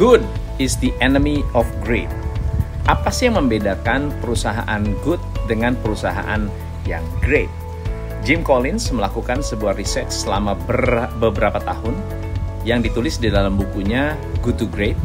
Good 0.00 0.24
is 0.56 0.80
the 0.80 0.96
enemy 1.04 1.44
of 1.52 1.68
great. 1.84 2.08
Apa 2.88 3.12
sih 3.12 3.28
yang 3.28 3.36
membedakan 3.36 4.08
perusahaan 4.24 4.80
good 5.04 5.20
dengan 5.44 5.76
perusahaan 5.76 6.48
yang 6.88 7.04
great? 7.20 7.52
Jim 8.24 8.40
Collins 8.40 8.88
melakukan 8.96 9.44
sebuah 9.44 9.76
riset 9.76 10.08
selama 10.08 10.56
ber, 10.64 11.04
beberapa 11.20 11.60
tahun 11.60 11.92
yang 12.64 12.80
ditulis 12.80 13.20
di 13.20 13.28
dalam 13.28 13.60
bukunya 13.60 14.16
Good 14.40 14.64
to 14.64 14.66
Great, 14.72 14.96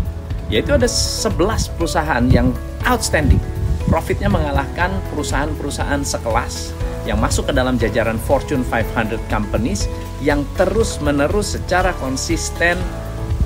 yaitu 0.47 0.71
ada 0.71 0.87
11 0.87 1.75
perusahaan 1.75 2.23
yang 2.31 2.55
outstanding. 2.87 3.43
Profitnya 3.91 4.31
mengalahkan 4.31 4.96
perusahaan-perusahaan 5.12 6.07
sekelas 6.07 6.71
yang 7.03 7.19
masuk 7.19 7.51
ke 7.51 7.53
dalam 7.53 7.75
jajaran 7.75 8.15
Fortune 8.15 8.63
500 8.63 9.19
companies 9.27 9.91
yang 10.23 10.47
terus-menerus 10.55 11.59
secara 11.59 11.91
konsisten 11.99 12.79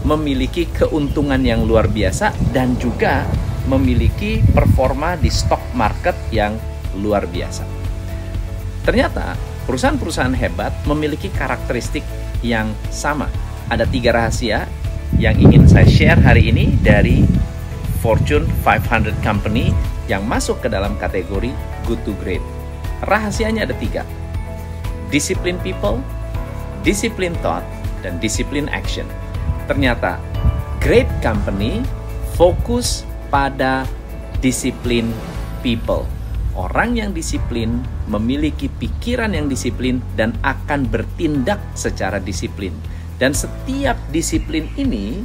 memiliki 0.07 0.67
keuntungan 0.71 1.39
yang 1.43 1.67
luar 1.67 1.91
biasa 1.91 2.31
dan 2.55 2.79
juga 2.79 3.27
memiliki 3.67 4.39
performa 4.55 5.19
di 5.19 5.27
stock 5.29 5.61
market 5.75 6.15
yang 6.31 6.55
luar 6.97 7.27
biasa. 7.27 7.67
Ternyata 8.87 9.35
perusahaan-perusahaan 9.69 10.33
hebat 10.33 10.73
memiliki 10.87 11.29
karakteristik 11.29 12.01
yang 12.41 12.71
sama. 12.89 13.29
Ada 13.69 13.85
tiga 13.85 14.15
rahasia 14.17 14.65
yang 15.21 15.37
ingin 15.37 15.69
saya 15.69 15.85
share 15.85 16.17
hari 16.17 16.49
ini 16.49 16.73
dari 16.81 17.21
Fortune 18.01 18.47
500 18.65 19.13
Company 19.21 19.75
yang 20.09 20.25
masuk 20.25 20.63
ke 20.65 20.71
dalam 20.71 20.97
kategori 20.97 21.53
good 21.85 22.01
to 22.07 22.17
great. 22.23 22.41
Rahasianya 23.05 23.69
ada 23.69 23.75
tiga. 23.77 24.01
Discipline 25.13 25.61
people, 25.61 26.01
discipline 26.81 27.37
thought, 27.45 27.65
dan 28.01 28.17
discipline 28.17 28.71
action 28.73 29.05
ternyata 29.69 30.17
great 30.81 31.05
company 31.21 31.85
fokus 32.33 33.05
pada 33.29 33.85
disiplin 34.41 35.13
people. 35.61 36.09
Orang 36.57 36.97
yang 36.97 37.13
disiplin 37.13 37.85
memiliki 38.09 38.67
pikiran 38.81 39.31
yang 39.31 39.45
disiplin 39.45 40.01
dan 40.17 40.33
akan 40.41 40.89
bertindak 40.89 41.61
secara 41.77 42.17
disiplin. 42.17 42.73
Dan 43.21 43.37
setiap 43.37 43.95
disiplin 44.09 44.65
ini 44.75 45.21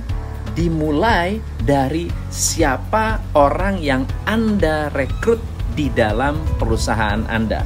dimulai 0.52 1.40
dari 1.64 2.06
siapa 2.28 3.18
orang 3.34 3.80
yang 3.80 4.04
Anda 4.28 4.92
rekrut 4.92 5.40
di 5.74 5.90
dalam 5.90 6.38
perusahaan 6.60 7.24
Anda. 7.26 7.64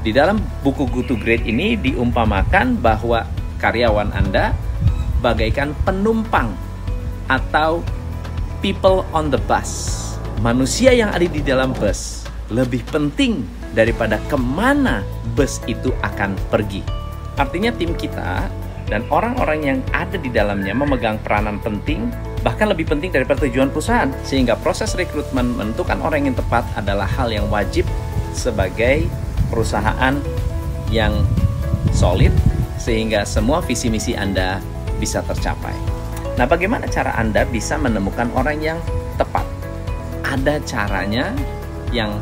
Di 0.00 0.14
dalam 0.14 0.40
buku 0.64 0.88
Go 0.88 1.02
to 1.04 1.18
Great 1.20 1.44
ini 1.44 1.76
diumpamakan 1.76 2.80
bahwa 2.80 3.28
karyawan 3.60 4.10
Anda 4.16 4.56
bagaikan 5.22 5.72
penumpang 5.86 6.50
atau 7.30 7.80
people 8.60 9.06
on 9.14 9.30
the 9.30 9.38
bus. 9.46 9.98
Manusia 10.42 10.90
yang 10.90 11.14
ada 11.14 11.24
di 11.24 11.38
dalam 11.38 11.70
bus 11.72 12.26
lebih 12.50 12.82
penting 12.90 13.46
daripada 13.72 14.18
ke 14.26 14.36
mana 14.36 15.06
bus 15.38 15.62
itu 15.70 15.94
akan 16.02 16.34
pergi. 16.50 16.82
Artinya 17.38 17.72
tim 17.72 17.96
kita 17.96 18.50
dan 18.90 19.06
orang-orang 19.08 19.60
yang 19.64 19.78
ada 19.96 20.20
di 20.20 20.28
dalamnya 20.28 20.76
memegang 20.76 21.16
peranan 21.24 21.56
penting 21.62 22.12
bahkan 22.42 22.68
lebih 22.68 22.90
penting 22.90 23.14
daripada 23.14 23.46
tujuan 23.46 23.70
perusahaan 23.70 24.10
sehingga 24.26 24.58
proses 24.58 24.92
rekrutmen 24.98 25.54
menentukan 25.54 25.96
orang 26.02 26.28
yang 26.28 26.36
tepat 26.36 26.66
adalah 26.74 27.06
hal 27.06 27.30
yang 27.30 27.46
wajib 27.48 27.86
sebagai 28.34 29.06
perusahaan 29.48 30.18
yang 30.90 31.14
solid 31.94 32.34
sehingga 32.76 33.22
semua 33.22 33.62
visi 33.62 33.86
misi 33.88 34.12
Anda 34.18 34.58
bisa 35.02 35.18
tercapai. 35.26 35.74
Nah, 36.38 36.46
bagaimana 36.46 36.86
cara 36.86 37.10
Anda 37.18 37.42
bisa 37.42 37.74
menemukan 37.74 38.30
orang 38.38 38.62
yang 38.62 38.78
tepat? 39.18 39.42
Ada 40.22 40.62
caranya 40.62 41.34
yang 41.90 42.14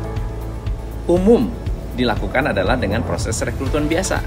umum 1.05 1.53
dilakukan 1.93 2.49
adalah 2.49 2.73
dengan 2.73 3.05
proses 3.05 3.37
rekrutmen 3.45 3.85
biasa. 3.85 4.17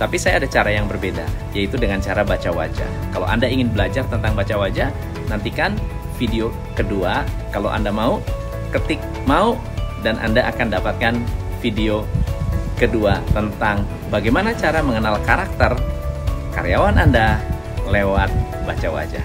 Tapi 0.00 0.16
saya 0.16 0.40
ada 0.40 0.48
cara 0.48 0.72
yang 0.72 0.88
berbeda, 0.88 1.22
yaitu 1.52 1.76
dengan 1.76 2.00
cara 2.00 2.24
baca 2.24 2.48
wajah. 2.48 2.88
Kalau 3.12 3.28
Anda 3.28 3.46
ingin 3.46 3.70
belajar 3.70 4.08
tentang 4.08 4.32
baca 4.32 4.56
wajah, 4.56 4.88
nantikan 5.28 5.76
video 6.16 6.50
kedua. 6.74 7.22
Kalau 7.52 7.68
Anda 7.70 7.92
mau, 7.92 8.18
ketik 8.72 8.98
mau 9.28 9.54
dan 10.00 10.18
Anda 10.18 10.48
akan 10.50 10.72
dapatkan 10.72 11.14
video 11.62 12.02
kedua 12.80 13.22
tentang 13.30 13.86
bagaimana 14.10 14.50
cara 14.58 14.82
mengenal 14.82 15.22
karakter 15.22 15.78
karyawan 16.50 16.98
Anda 16.98 17.38
lewat 17.88 18.30
baca 18.66 18.88
wajah. 18.90 19.24